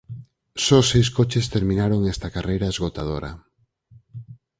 Só 0.65 0.79
seis 0.91 1.07
coches 1.17 1.51
terminaron 1.55 2.09
esta 2.13 2.31
carreira 2.35 2.71
esgotadora. 2.73 3.31